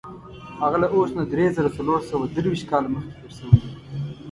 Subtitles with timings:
[0.61, 3.71] هغه له اوس نه دری زره څلور سوه درویشت کاله مخکې تېر شوی دی.